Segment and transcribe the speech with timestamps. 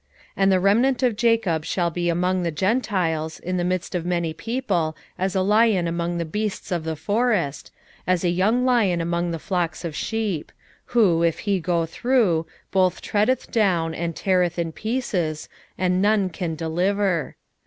[0.29, 4.03] 5:8 And the remnant of Jacob shall be among the Gentiles in the midst of
[4.03, 7.71] many people as a lion among the beasts of the forest,
[8.07, 10.51] as a young lion among the flocks of sheep:
[10.85, 16.55] who, if he go through, both treadeth down, and teareth in pieces, and none can
[16.55, 17.35] deliver.